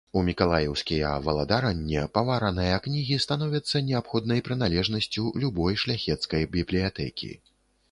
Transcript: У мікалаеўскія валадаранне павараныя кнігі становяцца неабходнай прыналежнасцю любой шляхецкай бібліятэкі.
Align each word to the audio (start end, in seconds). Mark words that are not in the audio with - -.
У 0.19 0.21
мікалаеўскія 0.27 1.09
валадаранне 1.25 2.05
павараныя 2.17 2.79
кнігі 2.87 3.19
становяцца 3.27 3.83
неабходнай 3.91 4.43
прыналежнасцю 4.49 5.23
любой 5.47 5.81
шляхецкай 5.85 6.51
бібліятэкі. 6.59 7.33